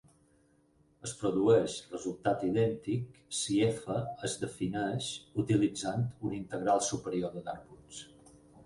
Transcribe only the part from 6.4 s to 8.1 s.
integral superior de Darboux.